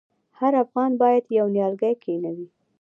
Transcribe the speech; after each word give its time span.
هر 0.39 0.53
افغان 0.63 0.91
باید 1.01 1.23
یو 1.37 1.45
نیالګی 1.55 1.93
کینوي؟ 2.03 2.47